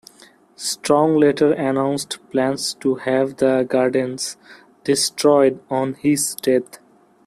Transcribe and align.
Strong 0.55 1.17
later 1.17 1.53
announced 1.53 2.17
plans 2.31 2.73
to 2.73 2.95
have 2.95 3.37
the 3.37 3.61
gardens 3.69 4.35
"destroyed" 4.83 5.59
on 5.69 5.93
his 5.93 6.33
death. 6.33 6.79